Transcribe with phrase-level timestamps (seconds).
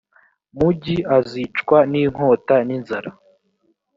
[0.57, 3.09] mugi azicwa n’inkota n’inzara